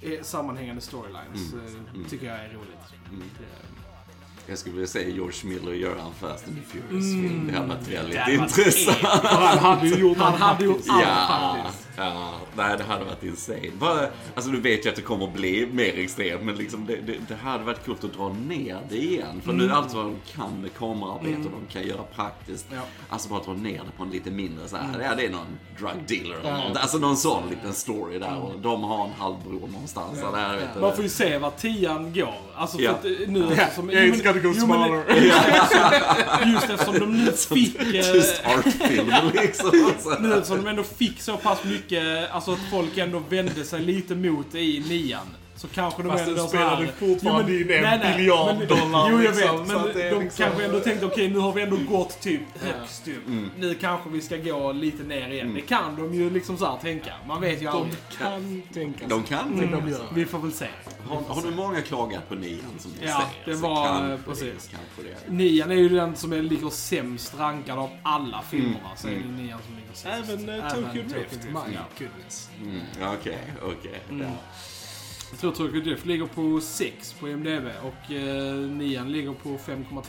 [0.00, 2.92] eh, sammanhängande storylines eh, tycker jag är roligt.
[3.10, 3.81] Det-
[4.46, 7.46] Jag skulle vilja se George Miller göra en Fast and the Furious-film.
[7.52, 8.98] Det hade varit väldigt Det hade varit intressant.
[9.24, 10.90] Han hade ju gjort Han allt hade gjort faktiskt.
[10.94, 11.88] allt Ja, faktiskt.
[11.96, 13.70] ja, nej det hade varit insane.
[13.78, 16.96] Bara, alltså du vet ju att det kommer att bli mer extremt, men liksom det,
[17.06, 19.40] det, det hade varit coolt att dra ner det igen.
[19.44, 22.80] För nu allt vad de kan med kamerarbete och de kan göra praktiskt, Ja.
[23.08, 25.58] alltså bara dra ner det på en lite mindre så här, ja det är någon
[25.78, 25.90] drug
[26.22, 26.76] dealer eller något.
[26.76, 30.18] Alltså någon sån liten story där och de har en halvbror någonstans.
[30.22, 30.30] Ja.
[30.30, 30.80] Där, vet.
[30.80, 32.34] Man får ju se var tian går.
[32.54, 32.90] Alltså för Ja.
[32.90, 33.38] att eh, nu.
[33.40, 33.70] Yeah,
[34.12, 35.04] it's gotta go jo, men- smaller.
[36.52, 37.76] Just eftersom de nu fick...
[37.80, 39.70] eh, Just artfilm liksom.
[40.20, 44.14] Nu eftersom de ändå fick så pass mycket, alltså att folk ändå vände sig lite
[44.14, 45.26] mot det i nian.
[45.62, 49.34] Så kanske de Fast ändå här- spelade fortfarande Jo, in en biljard dollar, Jo, jag
[49.36, 49.68] liksom, vet.
[49.68, 53.14] Men de liksom- kanske ändå tänkte, okej nu har vi ändå gått typ högst upp.
[53.58, 55.54] Nu kanske vi ska gå lite ner igen.
[55.54, 57.12] Det kan de ju liksom så här tänka.
[57.26, 57.96] Man vet ju De aldrig.
[58.18, 60.00] kan tänka De kan tänka de gör.
[60.14, 60.66] Vi får väl se.
[61.08, 63.56] Har, har du många klagat på nian som du Ja, säger?
[63.56, 64.70] det var, kanske eh, precis.
[64.70, 65.32] Kanske det.
[65.32, 68.90] Nian är ju den som är, ligger sämst rankad av alla filmerna.
[68.96, 70.30] Så är det nian som ligger sämst.
[70.30, 71.44] Även uh, Tokyo Drift.
[71.44, 72.50] My goodness.
[72.62, 74.00] Mm, ja, Okej, okej.
[75.32, 75.38] Ja.
[75.42, 80.02] Jag tror Tokyo Drift ligger på 6 på IMDB och eh, nian ligger på 5,2.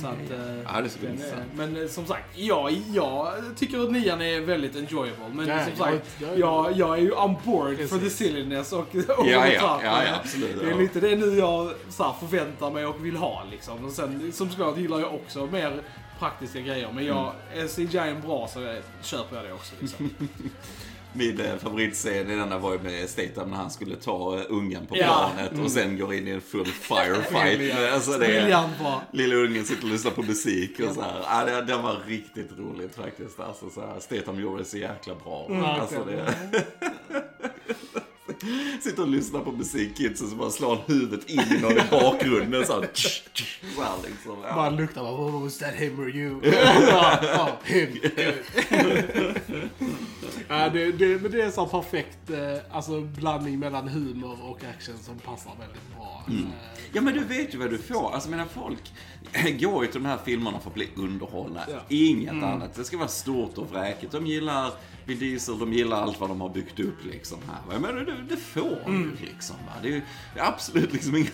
[0.00, 0.30] Så att...
[0.30, 1.42] Eh, Ja, det den bli är, intressant.
[1.54, 5.24] men eh, som sagt, ja, jag tycker att nian är väldigt enjoyable.
[5.32, 8.16] Men Ja, som jag- sagt, jag- jag, jag är ju on board for the Precis.
[8.16, 10.60] silliness och, och Ja, ja, ja, ja, absolut.
[10.60, 13.84] Det är lite det nu jag så här, förväntar mig och vill ha liksom.
[13.84, 15.82] Och sen som såklart gillar jag också mer
[16.18, 16.92] praktiska grejer.
[16.94, 20.10] Men jag, är CGI bra så jag, köper jag det också liksom.
[21.12, 24.86] Min eh, favoritscen i denna var ju med Statham när han skulle ta eh, ungen
[24.86, 25.30] på Ja.
[25.34, 27.74] planet och sen går in i en full firefight.
[27.92, 31.20] alltså det är, lilla ungen sitter och lyssnar på musik och så här.
[31.24, 33.40] Ja, det, det var riktigt roligt faktiskt.
[33.40, 35.46] Alltså, så här, Statham gjorde det så jäkla bra.
[35.50, 36.34] Mm, alltså, det,
[38.80, 42.80] Sitter och lyssnar på musikkidsen som bara slår huvudet in i någon i bakgrunden så
[42.80, 42.86] här.
[42.94, 44.36] tsch, tsch, så här liksom.
[44.42, 44.54] Ja.
[44.54, 46.40] Bara luktar bara, oh, was that him or you?
[46.90, 47.88] ja, ja, him.
[50.48, 54.60] ja, det, det, men det är en sån perfekt eh, alltså, blandning mellan humor och
[54.76, 56.24] action som passar väldigt bra.
[56.28, 56.42] Mm.
[56.44, 56.50] Eh,
[56.92, 58.12] Ja men du vet ju vad du får.
[58.12, 58.92] Alltså mina folk
[59.60, 61.60] går ju till de här filmerna för att bli underhållna.
[61.68, 61.78] Ja.
[61.88, 62.44] Inget Mm.
[62.44, 62.74] annat.
[62.74, 64.12] Det ska vara stort och vräkigt.
[64.12, 64.72] De gillar
[65.04, 67.72] Vin Diesel, de gillar allt vad de har byggt upp liksom här.
[67.72, 69.02] Jag menar, det, det får Mm.
[69.20, 69.56] du liksom.
[69.66, 69.72] Va?
[69.82, 70.02] Det är
[70.34, 71.28] det är absolut liksom inga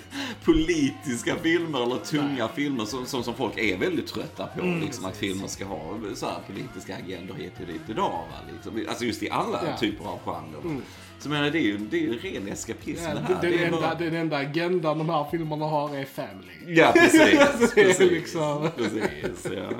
[0.44, 4.60] politiska filmer eller tunga filmer som, som, som folk är väldigt trötta på.
[4.62, 4.80] Mm.
[4.80, 8.10] liksom, att filmer ska ha så här politiska agendor hit och dit idag.
[8.10, 8.52] Va?
[8.54, 8.84] Liksom.
[8.88, 9.76] Alltså just i alla Ja.
[9.76, 10.80] typer av genrer.
[11.18, 13.28] Så jag menar, det är ju, det är ju ren eskapism ja, det här.
[13.28, 16.52] den, Det är enda, bara- den enda agendan de här filmerna har är family.
[16.66, 17.20] Ja, precis.
[17.22, 19.70] Är precis, liksom- precis ja.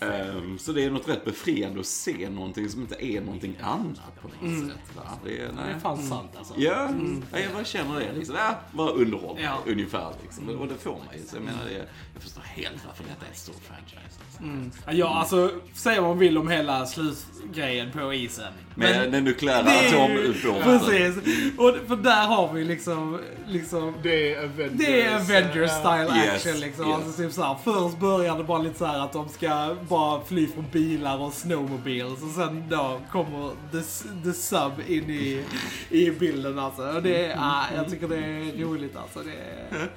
[0.00, 4.20] Ehm, så det är något rätt befriande att se någonting som inte är någonting annat
[4.22, 4.96] på något sätt.
[4.96, 5.02] Va?
[5.24, 5.74] Det är, Det är nej.
[5.82, 6.54] fan sant alltså.
[6.56, 6.88] Ja,
[7.32, 8.12] ja, jag bara känner det.
[8.12, 8.34] Liksom.
[8.38, 9.58] Ja, bara underhåll Ja.
[9.66, 10.12] ungefär.
[10.22, 10.48] Liksom.
[10.48, 11.26] Och det får man ju.
[11.26, 14.00] Så jag menar, det, jag förstår helt varför detta är ett stort franchise.
[14.04, 14.90] Alltså.
[14.92, 18.52] Ja, alltså, säga vad man vill om hela slutgrejen på isen.
[18.74, 20.62] Med den nukleära atomubåten.
[20.80, 21.16] Precis.
[21.58, 24.72] Och för där har vi liksom, liksom Det är Avengers.
[24.78, 26.86] det är Avengers style Yes, action liksom.
[26.88, 26.94] yes.
[26.96, 30.24] Alltså, typ så här, först börjar det bara lite så här att de ska bara
[30.24, 33.82] fly från bilar och snowmobiles och sen då kommer the,
[34.24, 35.44] the sub in i,
[35.90, 36.82] i bilden alltså.
[36.82, 39.20] Och det är, ah, jag tycker det är roligt alltså.
[39.22, 39.88] Det är,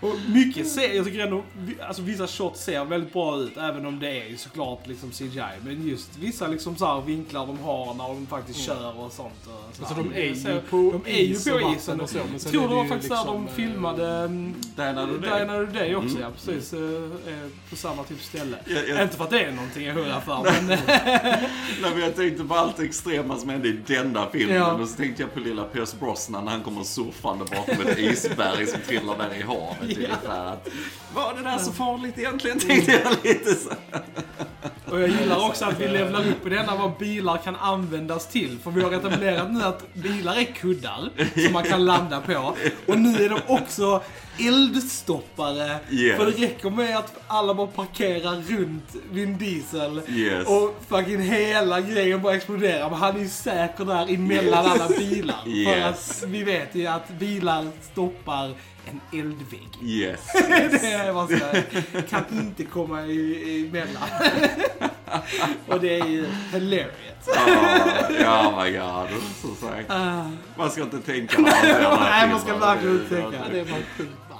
[0.00, 1.42] och mycket ser, jag tycker ändå,
[1.88, 5.42] alltså vissa shots ser väldigt bra ut även om det är ju såklart liksom CGI.
[5.64, 9.46] Men just vissa liksom så här vinklar de har när de faktiskt kör och sånt.
[9.46, 12.00] Och så Alltså de är ju på de är ju på isen.
[12.00, 14.98] och så, men sen tror är det var faktiskt där de liksom, filmade mm, Dine
[14.98, 15.94] Another Day.
[15.96, 16.72] Också, ja precis.
[16.72, 18.56] eh, eh, På samma typ ställe.
[18.64, 19.02] Ja, ja.
[19.02, 20.66] Inte för att det är någonting jag hurrar för, men
[21.82, 24.56] Nej, men jag tänkte på allt extrema som hände i denna filmen.
[24.56, 24.72] Ja.
[24.72, 28.66] Och så tänkte jag på lilla Pierce Brosnan när han kommer surfande bakom ett isberg
[28.66, 29.76] som trillar ner i havet.
[29.80, 29.96] Ja.
[29.96, 30.46] Ungefär.
[30.46, 30.68] Att,
[31.14, 32.58] var det där så farligt egentligen?
[32.58, 33.70] Tänkte jag lite så.
[34.90, 38.58] Och jag gillar också att vi levlar upp i denna vad bilar kan användas till.
[38.58, 41.10] För vi har etablerat nu att bilar är kuddar
[41.44, 42.56] som man kan landa på.
[42.86, 44.02] Och nu är de också
[44.38, 45.78] eldstoppare.
[45.90, 46.16] Yes.
[46.18, 50.00] För det räcker med att alla bara parkerar runt Vin Diesel.
[50.08, 50.46] Yes.
[50.46, 52.90] Och fucking hela grejen bara exploderar.
[52.90, 55.36] Men han är ju säker där emellan alla bilar.
[55.42, 56.22] För Yes.
[56.22, 58.52] att vi vet ju att bilar stoppar
[58.90, 59.68] en eldvägg.
[59.82, 60.20] Yes.
[60.80, 61.28] Det är vad
[62.08, 64.02] kan inte komma i- emellan.
[65.68, 66.94] Och det är ju hilarious.
[67.26, 69.22] Ja, ja, my god.
[69.40, 69.88] Som sagt.
[70.58, 73.38] Man ska inte tänka den här Nej, man ska verkligen inte tänka.
[73.52, 73.78] Det är bara.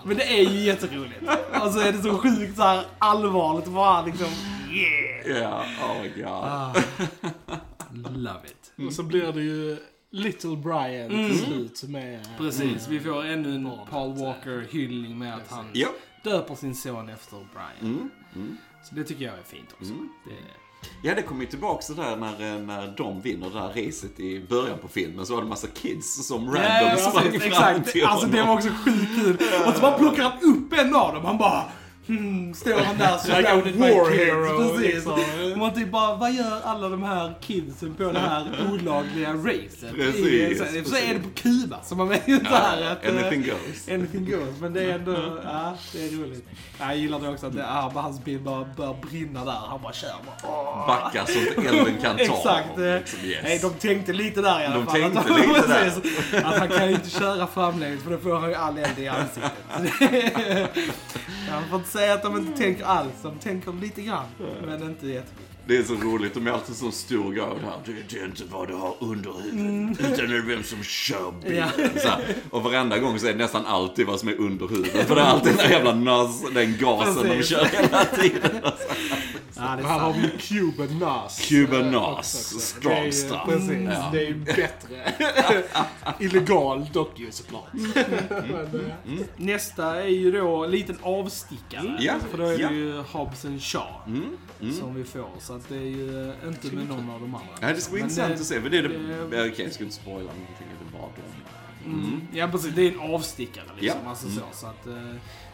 [0.04, 1.22] Men det är ju jätteroligt.
[1.64, 4.26] Och så är det så sjukt så här allvarligt och bara liksom
[4.72, 5.42] yeah.
[5.42, 6.26] Ja, oh my god.
[6.32, 6.74] Ah.
[8.14, 8.86] Love it.
[8.86, 9.76] Och så blir det ju
[10.10, 12.20] Little Brian till slut som är...
[12.38, 15.88] Precis, vi får ännu en Paul Walker hyllning med att han Ja.
[16.24, 17.94] döper sin son efter Brian.
[17.94, 18.10] Mm.
[18.34, 18.56] Mm.
[18.84, 19.92] Så det tycker jag är fint också.
[19.92, 20.08] Mm.
[20.24, 20.34] Det,
[21.02, 24.20] Ja, det kom ju tillbaka så där när, eh, när de vinner det här racet
[24.20, 25.26] i början på filmen.
[25.26, 27.92] Så var det massa kids som random Ja, ja, sprang precis, fram exakt.
[27.92, 28.48] till Alltså det honom.
[28.48, 29.36] var också sjukt kul.
[29.66, 31.24] Och så bara plockar han upp en av dem.
[31.24, 31.64] Han bara
[32.08, 34.22] Hmm, står han där surrounded by war kids.
[34.24, 34.94] hero, Precis.
[34.94, 35.20] liksom.
[35.58, 39.94] Man typ bara, vad gör alla de här kidsen på det här olagliga racet?
[39.94, 43.06] Precis, I, så, så är det på Kuba, så man vet ju inte här att...
[43.06, 43.88] Anything goes.
[43.88, 46.44] Anything goes, men det är ändå, ja, det är roligt.
[46.80, 49.52] Jag gillar det också att det, ja, hans bil bara börjar brinna där.
[49.68, 50.50] Han bara kör bara.
[50.52, 50.86] åh.
[50.86, 52.68] Backa så att elden kan ta Exakt.
[52.78, 53.24] liksom.
[53.28, 53.40] Yes.
[53.42, 55.00] Nej, de tänkte lite där i alla De fall.
[55.00, 55.84] tänkte att, lite där.
[56.00, 58.98] precis, att han kan ju inte köra framlänges för då får han ju all eld
[58.98, 59.52] i ansiktet.
[61.50, 63.12] Man får inte säga att de inte tänker alls.
[63.22, 64.26] De tänker lite grann,
[64.66, 65.44] men inte jättemycket.
[65.66, 67.94] Det är så roligt, de är alltid så stor grej här.
[68.08, 71.68] Det är inte vad du har under huvudet, utan det är vem som kör bilen.
[71.68, 71.90] Mm.
[71.94, 72.00] Ja.
[72.00, 72.20] Så här.
[72.50, 75.06] Och varenda gång så är det nästan alltid vad som är under huvudet.
[75.06, 78.50] För det är alltid den där jävla nas, den gasen de kör hela tiden.
[79.56, 81.48] Ja, det är Här har vi Cuban Nas.
[81.48, 83.40] Cuban eh, Nas, strong Det är ju- stuff.
[83.46, 84.08] Precis, Ja.
[84.12, 85.12] det är ju bättre.
[86.20, 87.72] Illegal dock ju såklart.
[87.74, 89.18] Mm.
[89.18, 91.96] Eh, Nästa är ju då en liten avstickare.
[92.00, 92.68] Ja, För då är ja.
[92.68, 94.74] det ju Hobbs and Shaw Mm, mm.
[94.74, 95.28] som vi får.
[95.38, 97.48] Så att det är ju inte med någon av de andra.
[97.60, 98.58] Ja, det ska bli intressant att se.
[98.58, 98.88] Det är det...
[99.48, 100.46] Okej, jag ska inte spoila någonting.
[100.58, 101.12] Det är bara dem.
[101.34, 101.47] Mm.
[102.32, 104.00] Ja precis, det är en avstickare liksom.
[104.04, 104.10] Ja.
[104.10, 104.38] Alltså, Mm.
[104.38, 104.94] så, så att, eh,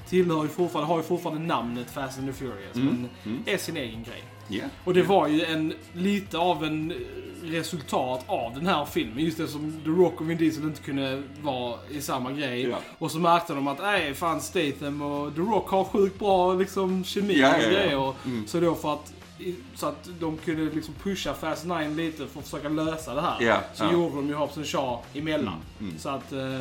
[0.08, 2.86] tillhör ju fortfarande, har ju fortfarande namnet Fast and the Furious, Mm.
[2.86, 3.42] men Mm.
[3.46, 4.24] är sin egen grej.
[4.48, 4.64] Ja.
[4.84, 6.96] Och det var ju en, lite av en eh,
[7.42, 9.18] resultat av den här filmen.
[9.24, 12.62] Just det som The Rock och Vin Diesel inte kunde vara i samma grej.
[12.62, 12.76] Ja.
[12.98, 17.04] Och så märkte de att, nej, fan Statham och The Rock har sjukt bra liksom
[17.04, 18.14] kemi och grejer.
[18.24, 18.46] Mm.
[18.46, 19.12] Så då för att
[19.74, 23.36] så att de kunde liksom pusha Fast 9 lite för att försöka lösa det här.
[23.40, 23.92] Ja, så ja.
[23.92, 25.60] gjorde de ju Hobbs Shaw emellan.
[25.78, 25.98] Mm, mm.
[25.98, 26.60] Så att eh,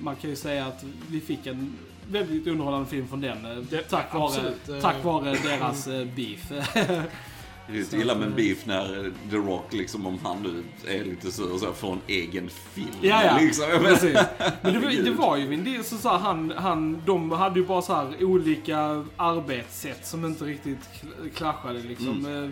[0.00, 3.44] man kan ju säga att vi fick en väldigt underhållande film från den.
[3.46, 4.80] eh, Det- tack, vare, absolut, eh.
[4.80, 6.52] tack vare deras eh, beef.
[7.68, 11.58] Det är illa med beef när The Rock, liksom om han nu är lite sur
[11.58, 12.88] så får en egen film.
[13.02, 13.38] Ja, ja.
[13.40, 13.64] Liksom.
[13.80, 14.18] Precis.
[14.62, 17.66] Men det, var- det var ju Vin Diesel så här, han, han, de hade ju
[17.66, 22.26] bara så här olika arbetssätt som inte riktigt kl- clashade liksom.
[22.26, 22.44] Mm.
[22.44, 22.50] Eh,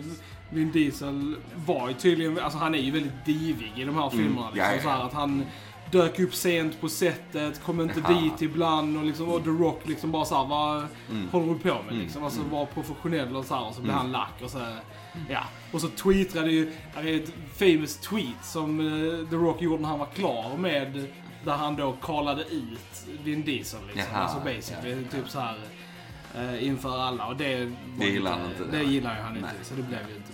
[0.49, 4.49] Vin Diesel var ju tydligen, alltså han är ju väldigt divig i de här filmerna.
[4.53, 4.69] Liksom, Mm.
[4.69, 5.43] Ja, ja, Så här, att han
[5.91, 8.21] dök upp sent på sättet, kom inte Jaha.
[8.21, 11.27] dit ibland och liksom, och The Rock liksom bara såhär, vad Mm.
[11.31, 12.23] håller du på med liksom?
[12.23, 14.59] Alltså var professionell och så här, och så blev han lack och så
[15.29, 16.71] Ja, och så tweetade ju,
[17.03, 21.07] det är ett famous tweet som eh, The Rock gjorde när han var klar med,
[21.45, 24.15] där han då callade ut Vin Diesel liksom.
[24.15, 25.57] Alltså basically, typ så här
[26.35, 28.83] eh, inför alla och det Det gillar han inte, Det det.
[28.91, 29.55] gillar ju han inte, Nej.
[29.65, 30.30] så det blev ju inte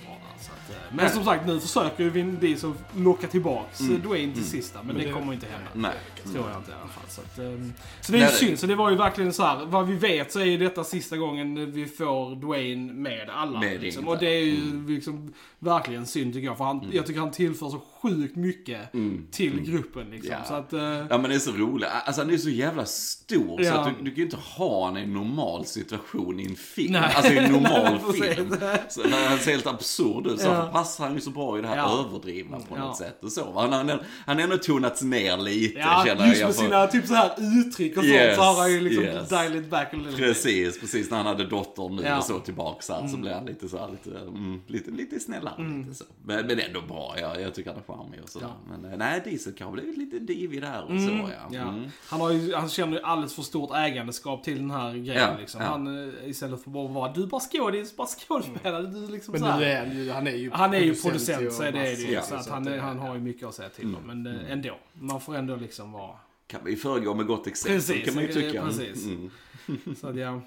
[0.69, 1.13] eh, men Nej.
[1.13, 4.01] som sagt, nu försöker ju Vin Diesel locka tillbaks mm.
[4.01, 4.51] Dwayne till Mm.
[4.51, 5.67] sista, men, Men det, det- kommer inte hända.
[5.73, 5.97] Nej.
[6.33, 7.03] Tror jag inte i alla fall.
[7.09, 8.59] Så, att, ehm, så det är ju synd.
[8.59, 9.65] Så det var ju verkligen så här.
[9.65, 13.59] vad vi vet så är ju detta sista gången vi får Dwayne med alla.
[13.59, 14.07] Med liksom.
[14.07, 14.87] Och det är ju Mm.
[14.87, 16.57] liksom verkligen synd tycker jag.
[16.57, 19.27] För han, jag tycker han tillför så sjukt mycket Mm.
[19.31, 20.31] till gruppen liksom.
[20.31, 20.43] Ja.
[20.47, 21.89] Så att, eh, Ja men det är så roligt.
[22.05, 23.73] Alltså han är så jävla stor så Ja.
[23.73, 26.91] att du, du kan ju inte ha honom i en normal situation i en film.
[26.93, 27.13] Nej.
[27.15, 28.55] Alltså i en normal film.
[28.89, 30.39] Så han ser helt absurd ut.
[30.39, 33.23] Så därför passar han ju så bra i det här överdrivna på något sätt.
[33.23, 33.59] Och så.
[33.59, 33.89] Han, han,
[34.25, 36.29] han har ändå tonats ner lite ja, jag.
[36.29, 38.71] just med Jag får- sina typ så här uttryck och Yes, sånt så har han
[38.71, 39.29] ju liksom yes.
[39.29, 40.19] dial it back a little bit.
[40.19, 42.17] Precis, precis när han hade dottern nu Ja.
[42.17, 45.53] och så tillbaks här så blev han lite så här, lite, mm, lite, lite snällare.
[45.83, 46.03] Lite så.
[46.25, 48.47] Men, men ändå bra, jag, jag tycker han är charmig och sådär.
[48.47, 48.77] Ja.
[48.79, 51.47] Men eh, nej, Diesel kan ha blivit lite divig där och Mm, så ja.
[51.51, 51.61] ja.
[51.69, 51.85] Mm.
[52.07, 55.15] Han, har ju, han känner ju alldeles för stort ägandeskap till den här grejen.
[55.15, 55.61] Ja, liksom.
[55.61, 55.67] ja.
[55.67, 58.83] Han, eh, istället för bara att vara du bara skådis, bara skådespelare.
[58.83, 59.59] Du liksom Men så här.
[59.59, 61.95] nu är han ju, han är ju Han är ju producent, så är det, är
[61.95, 62.19] det ju.
[62.21, 64.01] Så att så han, han har ju mycket att säga till om.
[64.23, 64.77] Men eh, ändå.
[64.93, 66.06] Man får ändå liksom vara...
[66.47, 68.65] Kan vi föregå med gott exempel Precis, kan man ju eh, tycka.
[68.65, 69.05] precis.
[69.05, 69.29] Mm.
[69.95, 70.41] Så att, ja.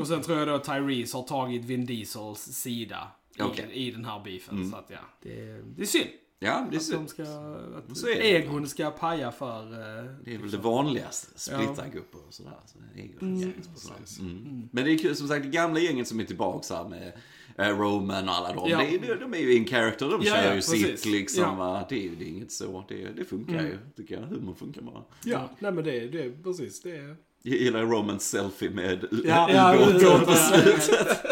[0.00, 3.68] Och sen tror jag då Tyrese har tagit Vin Diesels sida i, Okej.
[3.72, 4.56] i den här beefen.
[4.56, 4.70] Mm.
[4.70, 6.08] Så att ja, det, är- det är synd.
[6.38, 7.22] Ja, det är, Att så, de ska...
[7.22, 8.22] Att Så är det.
[8.36, 9.62] egon ska paja för...
[9.72, 12.52] eh, det är väl det vanligaste, splittra grupper och sådär.
[12.66, 14.18] Så är ju- precis.
[14.20, 14.68] Mm.
[14.72, 17.12] Men det är kul, som sagt, det gamla gänget som är tillbaka här med eh,
[17.58, 18.70] Roman och alla de.
[18.70, 18.78] Ja.
[18.78, 21.00] De- de är ju in character, de Ja, kör ja, ju precis.
[21.02, 21.42] sitt liksom.
[21.42, 21.86] Ja.
[21.88, 24.22] Det, är, ju- det är inget så, det, det funkar ju tycker jag.
[24.22, 25.02] Humor funkar bara.
[25.24, 26.96] Ja, nej men det, är precis det.
[26.96, 27.16] Är...
[27.42, 30.36] Jag gillar Romans selfie med Ja, Ja, ubåten ubåten, på ja.
[30.36, 30.88] slutet.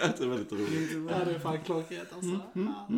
[0.18, 0.90] det är väldigt roligt.
[1.10, 2.40] Ja, det är fan klockrent alltså.
[2.52, 2.88] Ja.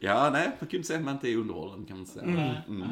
[0.00, 2.24] Ja, nej, man kan inte säga att man inte är underhållen kan man säga.
[2.68, 2.86] Mm.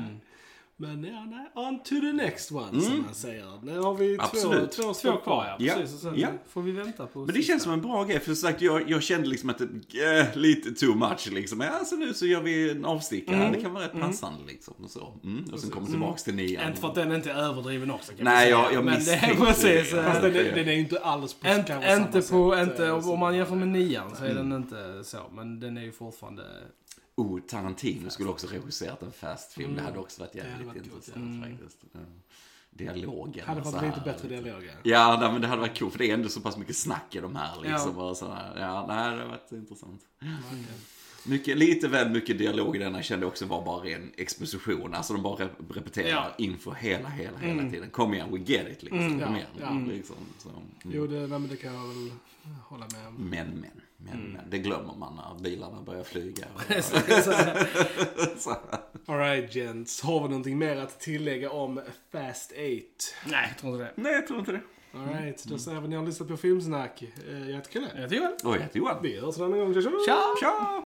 [0.76, 1.50] Men ja, nej.
[1.54, 3.60] On to the next one, som man säger.
[3.62, 4.72] Nu har vi två, Absolut.
[4.72, 5.94] två, Två stycken kvar ja, Ja, precis.
[5.94, 6.28] Och sen ja.
[6.48, 7.52] får vi vänta på Men det sista.
[7.52, 10.36] känns som en bra grej, för som sagt, jag, jag kände liksom att det äh,
[10.36, 11.60] lite too much liksom.
[11.60, 14.74] Ja, så nu så gör vi en avstickare, det kan vara rätt passande liksom.
[14.84, 15.14] Och, så.
[15.24, 15.44] Mm.
[15.52, 16.68] och sen kommer tillbaks till nian.
[16.68, 19.36] Inte för att den inte är överdriven också kan Nej, jag- jag Men det misstänkte
[19.46, 19.90] precis.
[19.90, 19.98] det.
[19.98, 22.90] eh, Fast den, den är ju inte alls på samma inte sätt, på, eh, inte,
[22.92, 25.18] om man jämför med nian så är den inte så.
[25.32, 26.42] Men den är ju fortfarande...
[27.22, 29.74] Oh, Tarantino skulle också regisserat en fast-film.
[29.76, 31.78] Det hade också varit jävligt varit intressant faktiskt.
[31.92, 32.00] Ja.
[32.70, 33.46] Dialogen.
[33.46, 34.76] Hade och så fått lite bättre dialoger.
[34.82, 37.14] Ja, nej, men det hade varit coolt, för det är ändå så pass mycket snack
[37.16, 37.98] i de här liksom.
[37.98, 38.60] Och så här.
[38.60, 40.00] Ja, nej, det hade varit intressant.
[41.26, 44.94] Mycket, lite väl mycket dialog i denna jag kände också var bara ren exposition.
[44.94, 46.34] Alltså de bara rep- repeterar Ja.
[46.38, 47.90] inför hela, hela, hela tiden.
[47.90, 49.08] Kom igen, we get it liksom.
[49.10, 49.46] Kom Ja, igen.
[49.60, 49.92] ja.
[49.92, 50.48] Liksom, så.
[50.48, 50.62] Mm.
[50.84, 52.12] Jo, det, nej, det kan jag väl
[52.64, 53.14] hålla med om.
[53.14, 53.70] Men, men,
[54.04, 54.50] men, men.
[54.50, 56.44] Det glömmer man när bilarna börjar flyga.
[59.06, 61.80] Alright gents, har vi någonting mer att tillägga om
[62.12, 62.58] Fast 8?
[63.26, 63.92] Nej, jag tror inte det.
[64.02, 64.60] Nej, jag tror inte det.
[64.94, 67.02] Alright, då säger vi att ni har lyssnat på Filmsnack.
[67.02, 67.90] Eh, Jag heter Kalle.
[67.96, 68.32] Jag tycker väl.
[68.44, 68.96] Oj, jag heter Johan.
[69.02, 69.74] Vi hörs en annan gång.
[69.74, 70.18] Tja!
[70.40, 70.80] Tja!